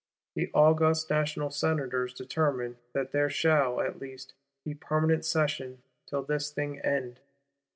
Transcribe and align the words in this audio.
The 0.33 0.49
august 0.55 1.11
National 1.11 1.51
Senators 1.51 2.15
determine 2.15 2.77
that 2.93 3.11
there 3.11 3.29
shall, 3.29 3.79
at 3.81 4.01
least, 4.01 4.33
be 4.65 4.73
Permanent 4.73 5.23
Session 5.23 5.83
till 6.07 6.23
this 6.23 6.49
thing 6.49 6.79
end. 6.79 7.19